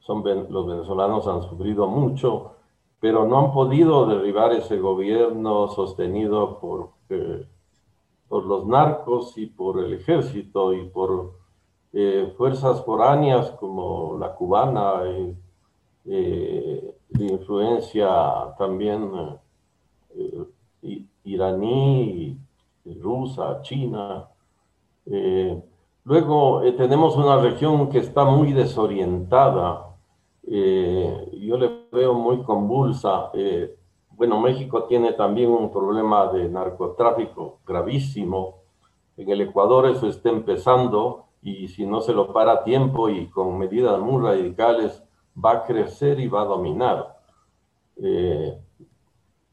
[0.00, 2.56] son, los venezolanos han sufrido mucho,
[3.00, 6.90] pero no han podido derribar ese gobierno sostenido por
[8.34, 11.34] por los narcos y por el ejército y por
[11.92, 15.02] eh, fuerzas foráneas como la cubana,
[16.04, 18.08] eh, de influencia
[18.58, 19.08] también
[20.16, 22.36] eh, iraní,
[23.00, 24.26] rusa, china.
[26.02, 29.94] luego tenemos una región que está muy desorientada,
[30.42, 33.30] yo le veo muy convulsa
[34.26, 38.62] bueno, México tiene también un problema de narcotráfico gravísimo.
[39.18, 43.26] En el Ecuador eso está empezando y si no se lo para a tiempo y
[43.26, 45.02] con medidas muy radicales,
[45.36, 47.18] va a crecer y va a dominar.
[48.02, 48.58] Eh,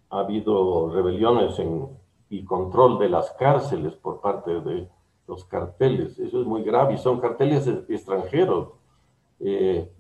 [0.09, 1.61] ha habido rebeliones
[2.29, 4.87] y control de las cárceles por parte de
[5.27, 6.17] los carteles.
[6.17, 8.69] Eso es muy grave y son carteles extranjeros.
[9.41, 9.91] Eh,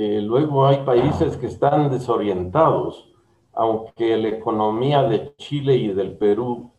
[0.00, 3.12] eh, luego hay países que están desorientados,
[3.52, 6.70] aunque la economía de Chile y del Perú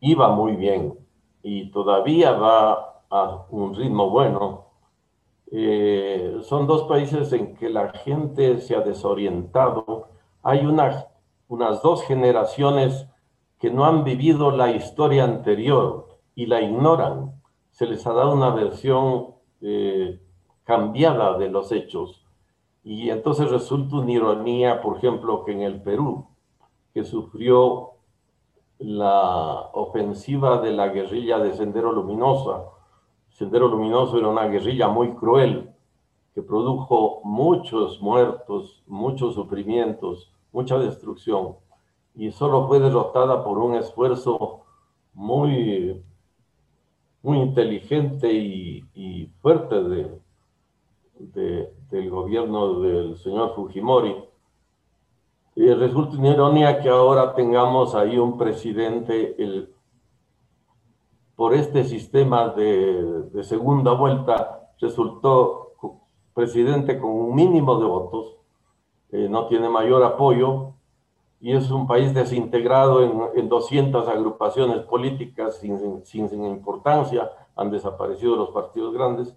[0.00, 0.98] iba muy bien
[1.44, 4.64] y todavía va a un ritmo bueno.
[5.52, 10.08] Eh, son dos países en que la gente se ha desorientado.
[10.42, 13.06] Hay unas dos generaciones
[13.60, 17.40] que no han vivido la historia anterior y la ignoran.
[17.70, 20.20] Se les ha dado una versión eh,
[20.64, 22.25] cambiada de los hechos
[22.86, 26.28] y entonces resulta una ironía, por ejemplo, que en el Perú,
[26.94, 27.94] que sufrió
[28.78, 32.62] la ofensiva de la guerrilla de Sendero Luminosa,
[33.28, 35.68] Sendero Luminoso era una guerrilla muy cruel,
[36.32, 41.56] que produjo muchos muertos, muchos sufrimientos, mucha destrucción,
[42.14, 44.60] y solo fue derrotada por un esfuerzo
[45.12, 46.04] muy,
[47.20, 54.16] muy inteligente y, fuerte de, del gobierno del señor Fujimori.
[55.54, 59.74] Y resulta una ironía que ahora tengamos ahí un presidente el,
[61.34, 65.66] por este sistema de, de segunda vuelta, resultó
[66.34, 68.36] presidente con un mínimo de votos,
[69.10, 70.74] eh, no tiene mayor apoyo
[71.40, 77.70] y es un país desintegrado en, en 200 agrupaciones políticas sin, sin, sin importancia, han
[77.70, 79.34] desaparecido los partidos grandes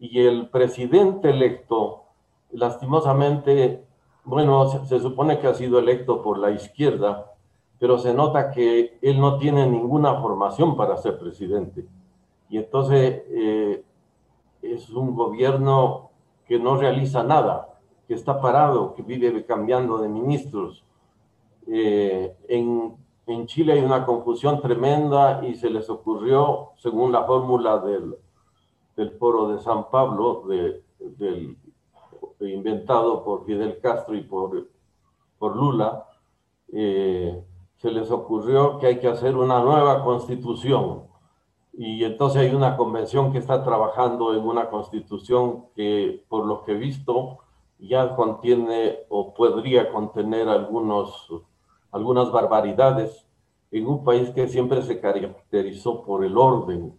[0.00, 2.04] y el presidente electo,
[2.52, 3.84] lastimosamente,
[4.24, 7.32] bueno, se, supone que ha sido electo por la izquierda,
[7.78, 11.84] pero se nota que él no tiene ninguna formación para ser presidente.
[12.48, 13.84] Y entonces eh,
[14.62, 16.10] es un gobierno
[16.46, 17.68] que no realiza nada,
[18.08, 20.82] que está parado, que vive cambiando de ministros.
[21.66, 27.78] Eh, en, en Chile hay una confusión tremenda y se les ocurrió, según la fórmula
[27.78, 28.16] del
[28.96, 30.44] del foro de San Pablo,
[32.40, 34.68] inventado por Fidel Castro y por,
[35.38, 36.06] por Lula,
[36.72, 37.42] eh,
[37.76, 41.04] se les ocurrió que hay que hacer una nueva constitución.
[41.72, 46.72] Y entonces hay una convención que está trabajando en una constitución que, por lo que
[46.72, 47.38] he visto,
[47.78, 51.32] ya contiene o podría contener algunos,
[51.90, 53.26] algunas barbaridades
[53.70, 56.94] en un país que siempre se caracterizó por el orden,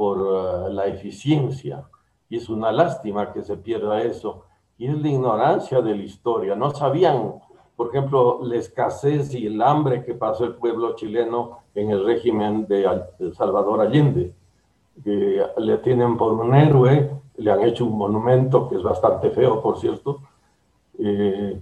[0.00, 1.84] por eh, la eficiencia.
[2.30, 4.44] Y es una lástima que se pierda eso.
[4.78, 6.54] Y es la ignorancia de la historia.
[6.54, 7.34] No sabían,
[7.76, 12.66] por ejemplo, la escasez y el hambre que pasó el pueblo chileno en el régimen
[12.66, 12.86] de
[13.34, 14.32] Salvador Allende.
[15.04, 19.60] Que le tienen por un héroe, le han hecho un monumento que es bastante feo,
[19.60, 20.22] por cierto.
[20.98, 21.60] Eh,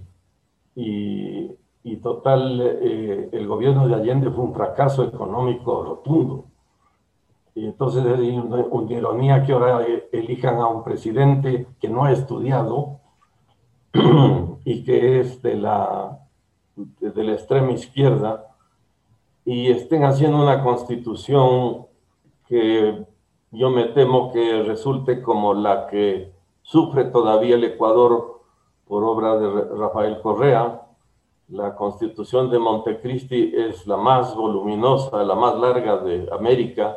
[0.75, 1.51] y,
[1.83, 6.48] y, total, eh, el gobierno de Allende fue un fracaso económico rotundo.
[7.59, 13.01] Y entonces hay una, ironía que ahora elijan a un presidente que no ha estudiado
[14.63, 16.19] y que es de la,
[16.77, 18.55] de la extrema izquierda
[19.43, 21.87] y estén haciendo una constitución
[22.47, 23.05] que
[23.51, 28.39] yo me temo que resulte como la que sufre todavía el Ecuador
[28.87, 30.81] por obra de Rafael Correa.
[31.49, 36.95] La constitución de Montecristi es la más voluminosa, la más larga de América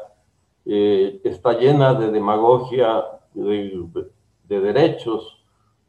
[0.65, 4.11] eh, está llena de demagogia de,
[4.49, 5.43] derechos,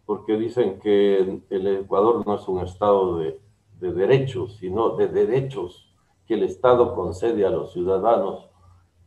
[0.06, 3.40] porque dicen que el Ecuador no es un estado de,
[3.80, 5.94] de derechos, sino de derechos
[6.26, 8.50] que el Estado concede a los ciudadanos,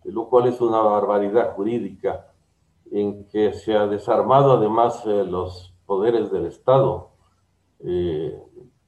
[0.05, 2.26] lo cual es una barbaridad jurídica
[2.90, 7.11] en que se ha desarmado además eh, los poderes del Estado.
[7.81, 8.38] Eh,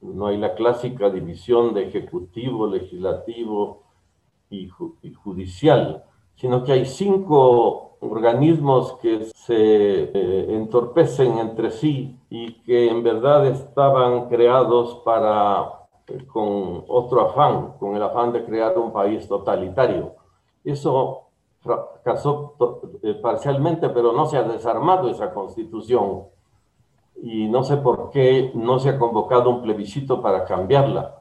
[0.01, 3.83] no hay la clásica división de ejecutivo, legislativo
[4.49, 4.69] y
[5.13, 6.05] judicial
[6.39, 13.45] sino que hay cinco organismos que se eh, entorpecen entre sí y que en verdad
[13.45, 15.69] estaban creados para,
[16.07, 20.13] eh, con otro afán, con el afán de crear un país totalitario.
[20.63, 21.23] Eso
[21.59, 22.55] fracasó
[23.03, 26.23] eh, parcialmente, pero no se ha desarmado esa constitución
[27.21, 31.17] y no sé por qué no se ha convocado un plebiscito para cambiarla.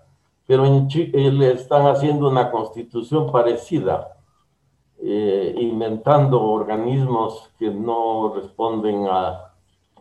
[0.46, 4.14] Pero en Chile están haciendo una constitución parecida
[5.00, 9.52] eh, inventando organismos que no responden a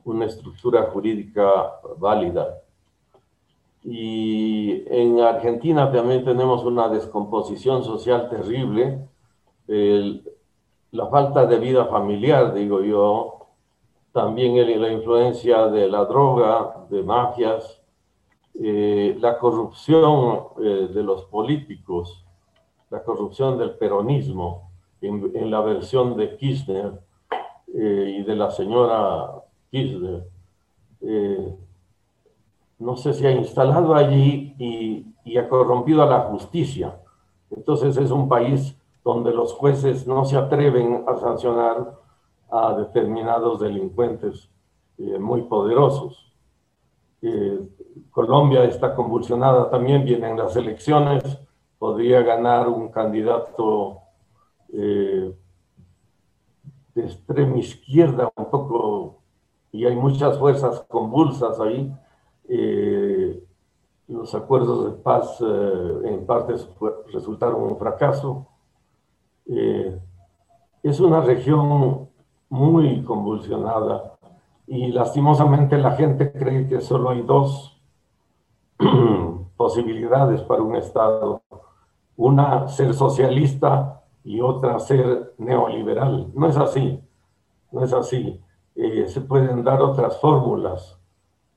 [0.03, 2.62] una estructura jurídica válida.
[3.83, 9.07] Y en Argentina también tenemos una descomposición social terrible,
[10.91, 13.38] la falta de vida familiar, digo yo,
[14.12, 17.81] también la influencia de la droga, de mafias,
[18.60, 22.25] eh, la corrupción eh, de los políticos,
[22.89, 24.66] la corrupción del peronismo
[25.01, 26.99] en, la versión de Kirchner
[27.73, 30.27] eh, y de la señora Kirchner,
[31.01, 31.55] eh,
[32.79, 36.99] no sé si ha instalado allí y, y, ha corrompido a la justicia.
[37.49, 41.95] Entonces es un país donde los jueces no se atreven a sancionar
[42.49, 44.49] a determinados delincuentes
[44.97, 46.23] eh, muy poderosos.
[48.12, 51.23] Colombia está convulsionada también, vienen las elecciones,
[51.77, 54.07] podría ganar un candidato
[54.73, 55.34] eh,
[56.95, 59.19] de extrema izquierda un poco,
[59.71, 61.93] y hay muchas fuerzas convulsas ahí.
[62.49, 63.43] Eh,
[64.08, 66.56] los acuerdos de paz eh, en parte
[67.12, 68.47] resultaron un fracaso.
[70.84, 72.10] es una región
[72.49, 74.17] muy convulsionada
[74.67, 77.82] y lastimosamente la gente cree que solo hay dos
[79.58, 81.41] posibilidades para un Estado.
[82.17, 86.30] Una, ser socialista y otra ser neoliberal.
[86.34, 87.00] No es así,
[87.72, 88.42] no es así.
[88.76, 91.00] Eh, se pueden dar otras fórmulas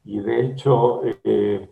[0.05, 1.69] y de hecho eh,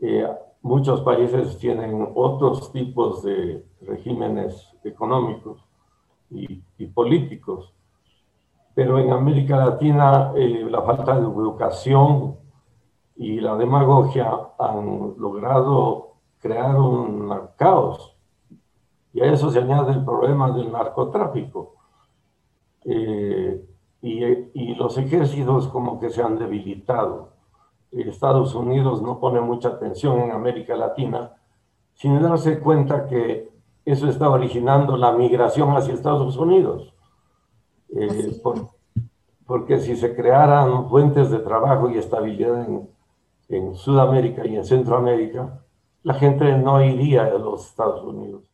[0.00, 0.28] eh,
[0.60, 5.64] muchos países tienen otros tipos de regímenes económicos
[6.30, 7.72] y, y políticos.
[8.74, 12.36] Pero en América Latina la falta de educación
[13.16, 18.11] y la demagogia han logrado crear un caos
[19.12, 21.74] y a eso se añade el problema del narcotráfico.
[22.84, 23.64] Eh,
[24.00, 27.30] y, y, los ejércitos como que se han debilitado.
[27.92, 31.36] Estados Unidos no pone mucha atención en América Latina
[31.94, 33.50] sin darse cuenta que
[33.84, 36.92] eso está originando la migración hacia Estados Unidos.
[37.94, 38.40] Eh,
[39.46, 42.88] porque si se crearan fuentes de trabajo y estabilidad en,
[43.50, 45.62] en Sudamérica y en Centroamérica,
[46.02, 48.51] la gente no iría a los Estados Unidos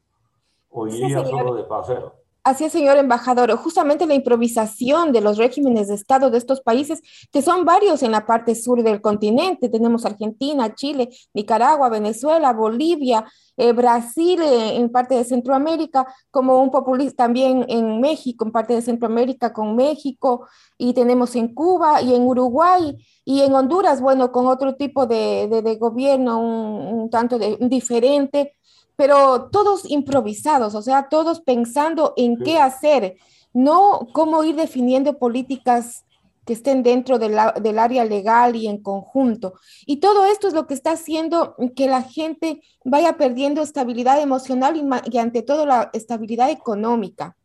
[0.78, 2.14] o iría solo de paseo.
[2.48, 3.54] Así es, señor embajador.
[3.56, 8.10] Justamente la improvisación de los regímenes de Estado de estos países, que son varios en
[8.10, 9.68] la parte sur del continente.
[9.68, 13.26] Tenemos Argentina, Chile, Nicaragua, Venezuela, Bolivia,
[13.58, 18.72] eh, Brasil eh, en parte de Centroamérica, como un populista también en México, en parte
[18.72, 20.46] de Centroamérica con México,
[20.78, 25.76] y tenemos en Cuba y en Uruguay y en Honduras, bueno, con otro tipo de,
[25.78, 28.54] gobierno un, tanto diferente
[28.98, 33.14] pero todos improvisados, o sea, todos pensando en qué hacer,
[33.52, 36.04] no cómo ir definiendo políticas
[36.44, 39.54] que estén dentro del área legal y en conjunto.
[39.86, 44.76] Y todo esto es lo que está haciendo que la gente vaya perdiendo estabilidad emocional
[44.76, 44.82] y,
[45.14, 47.36] y ante todo la estabilidad económica.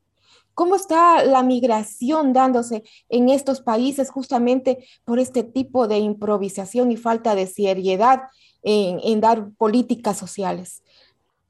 [0.56, 6.97] ¿Cómo está la migración dándose en estos países justamente por este tipo de improvisación y
[6.97, 8.24] falta de seriedad
[8.64, 10.82] en, en dar políticas sociales?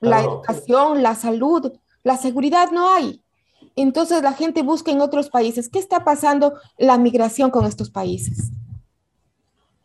[0.04, 1.72] La educación, la salud,
[2.04, 3.22] la seguridad no hay.
[3.76, 5.70] Entonces la gente busca en otros países.
[5.70, 8.52] ¿Qué está pasando la migración con estos países?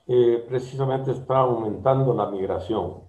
[0.07, 3.03] Eh, precisamente está aumentando la migración.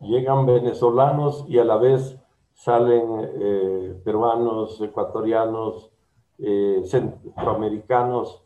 [0.00, 2.16] Llegan venezolanos y a la vez
[2.54, 5.90] salen eh, peruanos, ecuatorianos,
[6.38, 8.42] eh, centroamericanos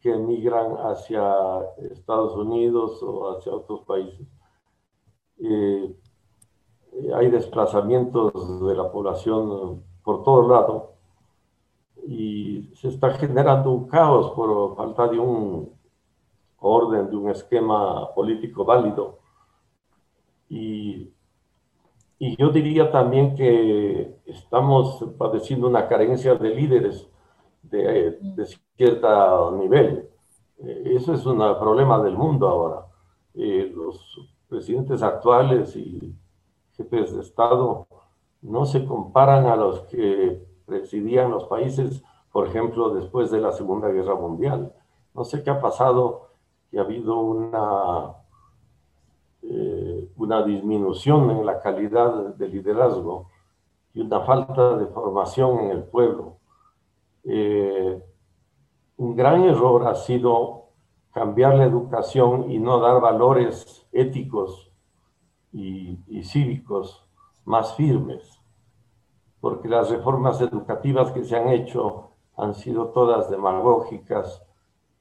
[0.00, 1.32] que emigran hacia
[1.92, 4.26] Estados Unidos o hacia otros países
[7.14, 10.92] hay desplazamientos de la población por todo lado
[12.06, 15.72] y se está generando un caos por falta de un
[16.58, 19.18] orden, de un esquema político válido.
[20.48, 21.10] Y,
[22.18, 27.08] y yo diría también que estamos padeciendo una carencia de líderes
[27.62, 30.08] de, de cierto nivel.
[30.58, 32.86] Eso es un problema del mundo ahora.
[33.34, 34.18] Eh, los
[34.48, 36.14] presidentes actuales y
[36.76, 37.86] jefes de Estado
[38.42, 42.02] no se comparan a los que presidían los países,
[42.32, 44.72] por ejemplo, después de la Segunda Guerra Mundial.
[45.14, 46.30] No sé qué ha pasado,
[46.70, 48.14] que ha habido una,
[49.42, 53.28] eh, una disminución en la calidad de liderazgo
[53.94, 56.38] y una falta de formación en el pueblo.
[57.24, 58.02] Eh,
[58.96, 60.70] un gran error ha sido
[61.12, 64.71] cambiar la educación y no dar valores éticos
[65.52, 67.04] y, cívicos
[67.44, 68.40] más firmes,
[69.40, 74.42] porque las reformas educativas que se han hecho han sido todas demagógicas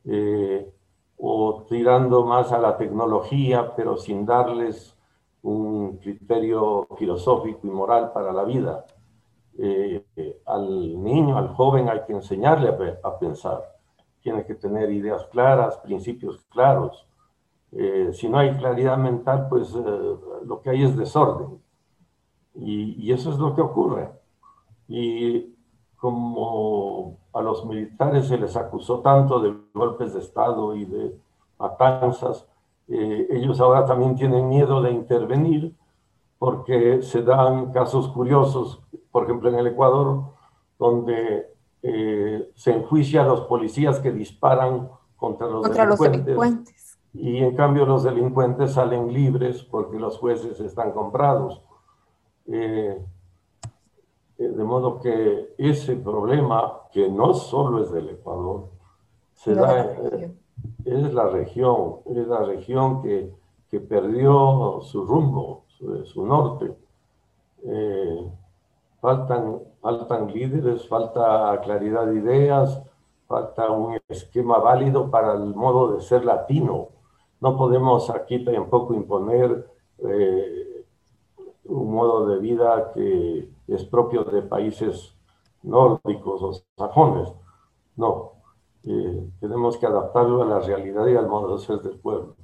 [0.05, 0.71] eh,
[1.17, 4.97] o tirando más a la tecnología, pero sin darles
[5.43, 8.85] un criterio filosófico y moral para la vida.
[9.57, 10.03] Eh,
[10.45, 13.61] al niño, al joven hay que enseñarle a, a, pensar.
[14.21, 17.07] Tiene que tener ideas claras, principios claros.
[17.73, 20.15] Eh, si no hay claridad mental, pues eh,
[20.45, 21.61] lo que hay es desorden.
[22.53, 24.09] Y, y, eso es lo que ocurre.
[24.89, 25.55] Y
[25.95, 31.15] como a los militares se les acusó tanto de golpes de Estado y de
[31.57, 32.45] matanzas,
[32.89, 35.73] eh, ellos ahora también tienen miedo de intervenir
[36.37, 40.23] porque se dan casos curiosos, por ejemplo en el Ecuador,
[40.77, 41.47] donde
[42.55, 46.80] se enjuicia a los policías que disparan contra los contra Los delincuentes
[47.13, 51.61] y en cambio los delincuentes salen libres porque los jueces están comprados.
[52.47, 52.97] Eh,
[54.37, 58.69] eh, de modo que ese problema, que no solo es del Ecuador,
[59.33, 60.31] se da, eh,
[60.85, 63.33] es la región, es la región que,
[63.69, 66.75] que perdió su rumbo, su, su norte.
[69.01, 72.81] faltan, faltan líderes, falta claridad de ideas,
[73.27, 76.89] falta un esquema válido para el modo de ser latino
[77.41, 79.67] no podemos aquí tampoco imponer
[79.97, 80.85] eh,
[81.65, 85.15] un modo de vida que es propio de países
[85.63, 87.33] nórdicos o sajones.
[87.95, 88.33] No,
[88.83, 92.35] eh, tenemos que adaptarlo a la realidad y al modo de ser del pueblo.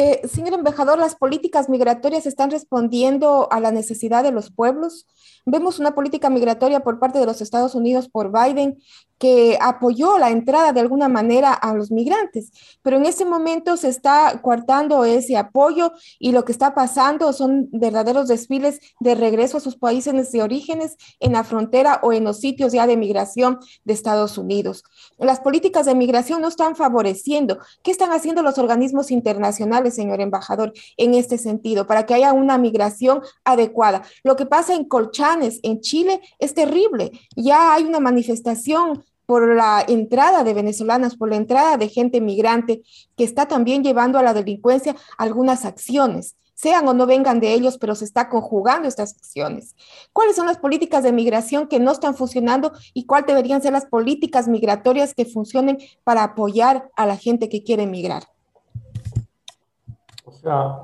[0.00, 5.08] Eh, señor embajador, ¿las políticas migratorias están respondiendo a la necesidad de los pueblos?
[5.44, 8.78] Vemos una política migratoria por parte de los Estados Unidos por Biden
[9.18, 13.88] que apoyó la entrada de alguna manera a los migrantes, pero en ese momento se
[13.88, 19.60] está coartando ese apoyo y lo que está pasando son verdaderos desfiles de regreso a
[19.60, 23.92] sus países de orígenes en la frontera o en los sitios ya de migración de
[23.92, 24.84] Estados Unidos.
[25.18, 27.58] Las políticas de migración no están favoreciendo.
[27.82, 32.58] ¿Qué están haciendo los organismos internacionales, señor embajador, en este sentido, para que haya una
[32.58, 34.02] migración adecuada?
[34.24, 37.12] Lo que pasa en Colchanes, en Chile, es terrible.
[37.36, 42.82] Ya hay una manifestación por la entrada de venezolanas, por la entrada de gente migrante
[43.14, 46.36] que está también llevando a la delincuencia algunas acciones.
[46.58, 49.76] sean o no vengan de ellos, pero se está conjugando estas acciones.
[50.12, 53.86] ¿Cuáles son las políticas de migración que no están funcionando y cuáles deberían ser las
[53.86, 58.24] políticas migratorias que funcionen para apoyar a la gente que quiere emigrar?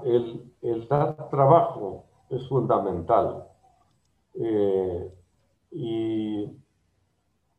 [0.04, 3.46] El, dar trabajo es fundamental.
[4.34, 5.12] Eh,
[5.72, 6.42] y,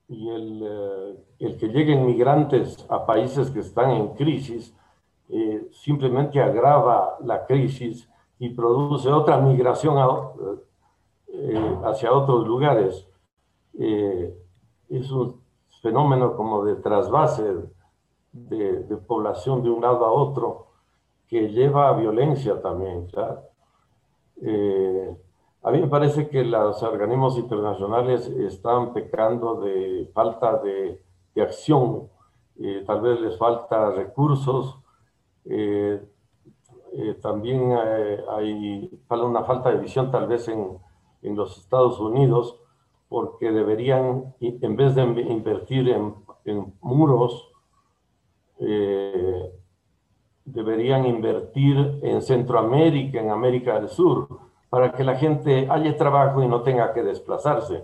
[0.08, 4.76] el, eh, el, que lleguen migrantes a países que están en crisis
[5.30, 9.97] eh, simplemente agrava la crisis y produce otra migración
[11.84, 13.08] hacia otros lugares.
[13.74, 15.41] Es un
[15.82, 17.56] fenómeno como de trasvase
[18.36, 20.68] de, población de un lado a otro
[21.28, 23.07] que lleva a violencia también,
[25.63, 31.01] a mí me parece que los organismos internacionales están pecando de falta de,
[31.34, 32.07] de acción,
[32.86, 34.78] tal vez les falta recursos,
[35.45, 36.01] eh,
[36.93, 40.78] eh, también eh, hay una falta de visión tal vez en,
[41.21, 42.59] en los Estados Unidos,
[43.09, 47.51] porque deberían, en vez de invertir en muros,
[50.46, 54.28] deberían invertir en Centroamérica, en América del Sur,
[54.70, 57.84] para que la gente haya trabajo y no tenga que desplazarse.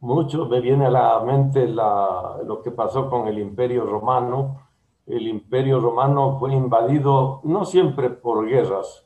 [0.00, 4.62] mucho me viene a la mente la, lo que pasó con el Imperio Romano,
[5.06, 9.04] el imperio romano fue invadido no siempre por guerras,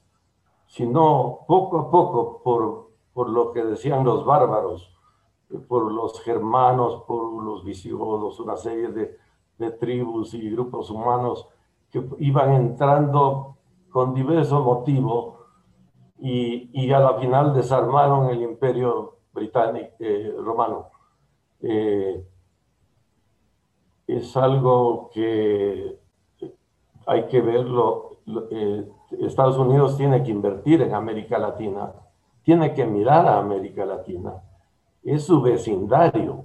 [0.67, 4.93] sino poco a poco por, por lo que decían los bárbaros,
[5.69, 9.17] por los germanos, por los visigodos, una serie de,
[9.59, 11.49] de tribus y grupos humanos
[11.91, 13.57] que iban entrando
[13.91, 15.35] con diversos motivos
[16.19, 20.89] y, y, a la final desarmaron el imperio británico eh, romano.
[21.61, 22.25] Eh,
[24.07, 25.99] es algo que
[27.07, 28.19] hay que verlo.
[28.51, 28.89] Eh,
[29.21, 31.93] Estados Unidos tiene que invertir en América Latina,
[32.43, 34.43] tiene que mirar a América Latina.
[35.05, 36.45] Es su vecindario.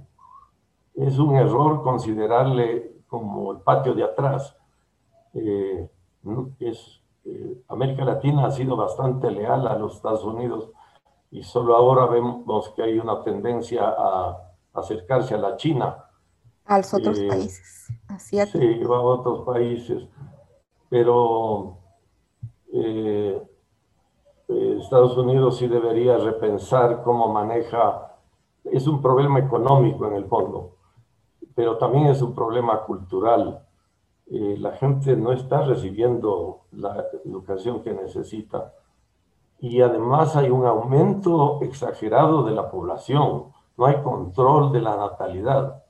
[0.94, 4.56] Es un error considerarle como el patio de atrás.
[5.34, 5.86] Eh,
[6.58, 10.70] es, eh, América Latina ha sido bastante leal a los Estados Unidos
[11.30, 16.06] y solo ahora vemos que hay una tendencia a acercarse a la China
[16.64, 17.88] a los otros eh, países.
[18.18, 18.46] Sí, a
[18.88, 20.08] otros países.
[20.88, 21.76] Pero
[22.72, 23.42] eh,
[24.80, 28.16] Estados Unidos sí debería repensar cómo maneja.
[28.64, 30.71] Es un problema económico en el fondo,
[31.54, 33.66] pero también es un problema cultural.
[34.26, 38.72] la gente no está recibiendo la educación que necesita.
[39.60, 43.52] Y además hay un aumento exagerado de la población.
[43.76, 45.82] No hay control de la natalidad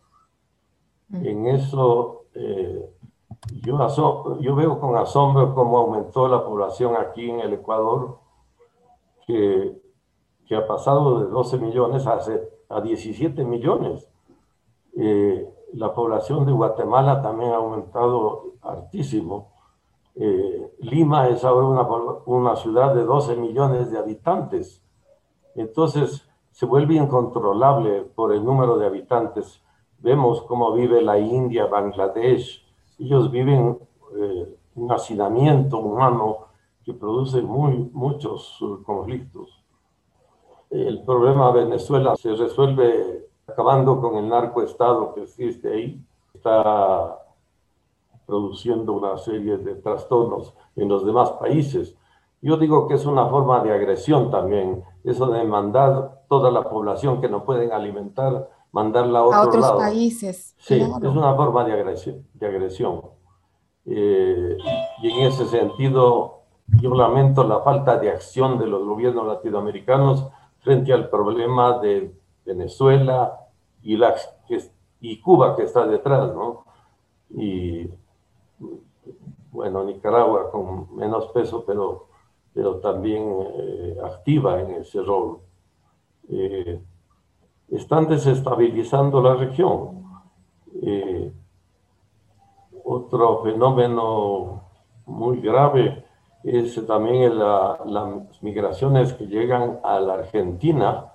[1.12, 2.90] en eso eh,
[3.62, 8.18] yo, yo veo con asombro cómo aumentó la población aquí en el Ecuador,
[9.26, 9.78] que,
[10.46, 12.18] que ha pasado de 12 millones a,
[12.68, 14.08] a 17 millones.
[14.96, 19.52] Eh, la población de Guatemala también ha aumentado altísimo.
[20.14, 21.82] Eh, Lima es ahora una,
[22.26, 24.82] una ciudad de 12 millones de habitantes.
[25.54, 29.62] Entonces se vuelve incontrolable por el número de habitantes
[30.02, 32.66] Vemos cómo vive la India, Bangladesh.
[32.98, 33.78] Ellos viven
[34.18, 36.48] eh, un hacinamiento humano
[36.84, 39.62] que produce muy, muchos uh, conflictos.
[40.70, 46.04] El problema de Venezuela se resuelve acabando con el narcoestado que existe ahí.
[46.34, 47.18] Está
[48.26, 51.94] produciendo una serie de trastornos en los demás países.
[52.40, 57.20] Yo digo que es una forma de agresión también, eso de mandar toda la población
[57.20, 60.54] que no pueden alimentar mandarla a, otro otros países.
[60.58, 62.26] Sí, es una forma de agresión.
[62.34, 63.02] De agresión.
[63.84, 64.56] Eh,
[65.02, 66.40] y en ese sentido,
[66.80, 70.26] yo lamento la falta de acción de los gobiernos latinoamericanos
[70.60, 72.14] frente al problema de
[72.44, 73.38] Venezuela
[73.82, 74.14] y, la,
[75.00, 76.64] y Cuba que está detrás, ¿no?
[77.30, 77.88] Y
[79.50, 82.08] bueno, Nicaragua con menos peso, pero,
[82.54, 85.40] pero también eh, activa en ese rol.
[86.28, 86.80] Eh,
[87.70, 90.02] están desestabilizando la región.
[90.82, 91.32] Eh,
[92.84, 94.62] otro fenómeno
[95.06, 96.04] muy grave
[96.44, 101.11] es también las migraciones que llegan a la Argentina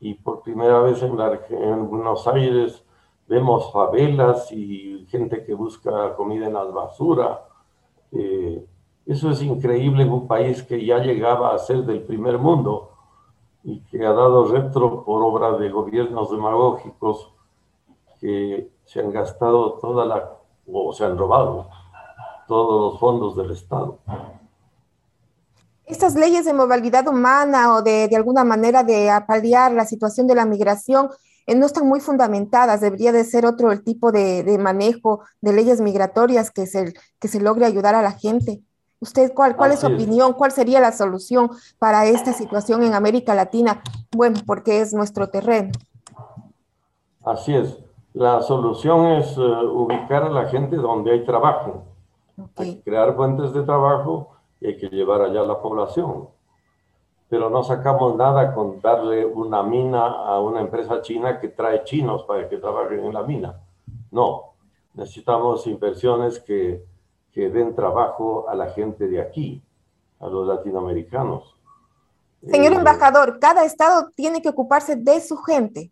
[0.00, 1.16] y por primera vez en,
[1.88, 2.84] Buenos Aires
[3.26, 7.44] vemos favelas y gente que busca comida en la basura.
[8.12, 8.64] Eh,
[9.06, 12.90] eso es increíble en un país que ya llegaba a ser del primer mundo
[13.64, 17.32] y que ha dado retro por obra de gobiernos demagógicos
[18.20, 20.36] que se han gastado toda la,
[20.72, 21.66] o se han robado
[22.46, 23.98] todos los fondos del Estado.
[25.88, 30.34] Estas leyes de movilidad humana o de, de alguna manera de paliar la situación de
[30.34, 31.08] la migración
[31.46, 32.82] eh, no están muy fundamentadas.
[32.82, 37.28] Debería de ser otro el tipo de, de manejo de leyes migratorias que se, que
[37.28, 38.62] se logre ayudar a la gente.
[39.00, 40.34] ¿Usted cuál, cuál es su opinión?
[40.34, 43.80] ¿Cuál sería la solución para esta situación en América Latina?
[44.14, 45.70] Bueno, porque es nuestro terreno.
[47.24, 47.78] Así es.
[48.12, 51.84] La solución es uh, ubicar a la gente donde hay trabajo.
[52.36, 52.70] Okay.
[52.70, 54.30] Hay que crear fuentes de trabajo
[54.60, 56.28] y hay que llevar allá a la población.
[57.28, 62.24] Pero no sacamos nada con darle una mina a una empresa china que trae chinos
[62.24, 63.60] para que trabajen en la mina.
[64.10, 64.54] No,
[64.94, 66.82] necesitamos inversiones que,
[67.32, 69.62] que den trabajo a la gente de aquí,
[70.20, 71.54] a los latinoamericanos.
[72.42, 75.90] Señor eh, embajador, cada estado tiene que ocuparse de su gente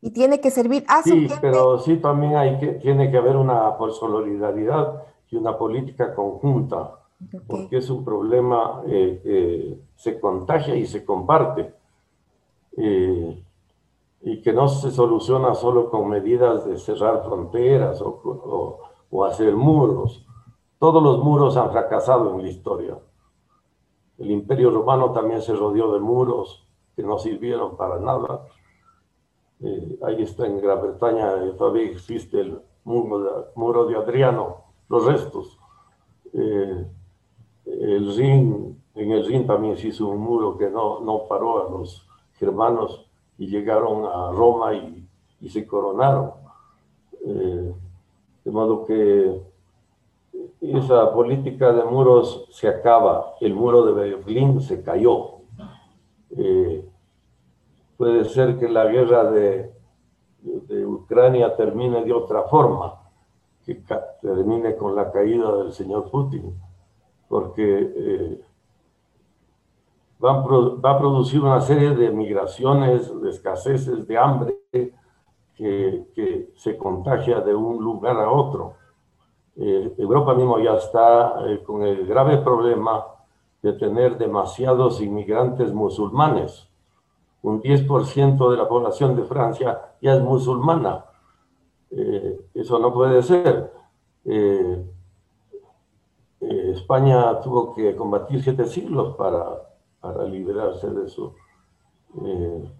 [0.00, 1.38] y tiene que servir a sí, su gente.
[1.40, 6.92] pero sí también hay que, tiene que haber una por solidaridad y una política conjunta,
[7.24, 7.40] okay.
[7.46, 11.74] porque es un problema eh, eh, se contagia y se comparte.
[12.76, 13.42] Eh,
[14.22, 19.54] y que no se soluciona solo con medidas de cerrar fronteras o, o, o hacer
[19.54, 20.26] muros.
[20.78, 22.98] Todos los muros han fracasado en la historia.
[24.18, 28.46] El imperio romano también se rodeó de muros que no sirvieron para nada
[29.60, 34.64] eh, ahí está en Gran Bretaña, eh, todavía existe el muro de, muro de Adriano,
[34.88, 35.58] los restos.
[36.32, 36.86] Eh,
[37.66, 41.70] el Rin, en el Rin también se hizo un muro que no, no paró a
[41.70, 42.06] los
[42.38, 43.06] germanos
[43.38, 45.02] y llegaron a Roma y,
[45.48, 46.32] se coronaron.
[47.24, 47.72] Eh,
[48.44, 49.40] de modo que
[50.60, 55.36] esa política de muros se acaba, el muro de Berlín se cayó.
[56.36, 56.84] Eh,
[57.96, 59.72] puede ser que la guerra de,
[60.42, 62.94] de, Ucrania termine de otra forma,
[63.64, 63.82] que
[64.20, 66.54] termine con la caída del señor Putin,
[67.28, 68.40] porque eh,
[70.24, 74.56] va, a producir una serie de migraciones, de escaseces, de hambre,
[75.54, 78.74] que, se contagia de un lugar a otro.
[79.56, 83.04] Eh, Europa mismo ya está eh, con el grave problema
[83.62, 86.68] de tener demasiados inmigrantes musulmanes
[87.42, 91.04] un 10% de la población de Francia ya es musulmana.
[92.52, 93.70] Eso no puede ser.
[96.76, 99.44] España tuvo que combatir siete siglos para,
[100.00, 101.34] para liberarse de eso.
[102.24, 102.70] Eh,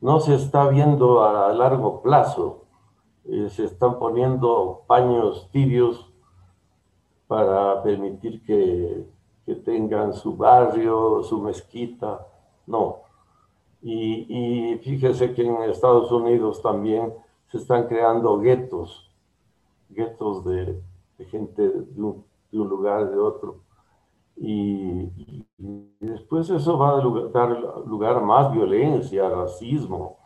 [0.00, 2.64] no se está viendo a largo plazo.
[3.24, 6.12] Eh, se están poniendo paños tibios
[7.26, 9.06] para permitir que,
[9.44, 12.26] que tengan su barrio, su mezquita.
[12.66, 13.06] No,
[13.88, 17.12] y, fíjese que en Estados Unidos también
[17.52, 19.10] se están creando guetos,
[19.88, 20.82] guetos de,
[21.18, 23.60] de gente de un, de un, lugar, de otro.
[24.36, 25.10] Y,
[25.58, 27.50] y, después eso va a dar
[27.86, 30.18] lugar a más violencia, racismo.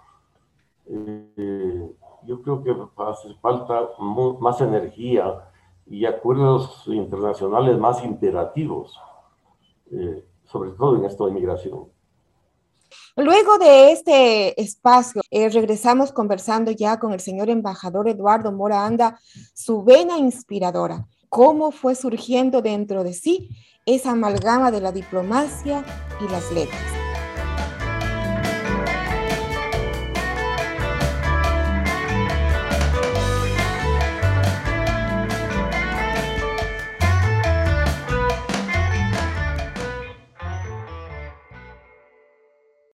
[0.87, 1.91] Eh,
[2.27, 3.91] yo creo que hace falta
[4.41, 5.51] más energía
[5.87, 8.99] y acuerdos internacionales más imperativos,
[9.91, 11.89] eh, sobre todo en esto de migración.
[13.17, 19.19] Luego de este espacio, eh, regresamos conversando ya con el señor embajador Eduardo Mora Anda,
[19.55, 23.49] su vena inspiradora, cómo fue surgiendo dentro de sí
[23.87, 25.83] esa amalgama de la diplomacia
[26.21, 27.00] y las letras.